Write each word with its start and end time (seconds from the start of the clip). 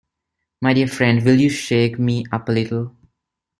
My 0.63 0.73
dear 0.73 0.87
friend, 0.87 1.23
will 1.23 1.39
you 1.39 1.49
shake 1.51 1.99
me 1.99 2.25
up 2.31 2.49
a 2.49 2.51
little? 2.51 2.95